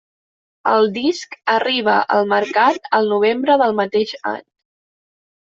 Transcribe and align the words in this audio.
El 0.69 0.87
disc 0.95 1.35
arriba 1.57 1.99
al 2.17 2.25
mercat 2.33 2.91
al 3.01 3.13
novembre 3.15 3.59
del 3.65 3.77
mateix 3.83 4.15
any. 4.35 4.45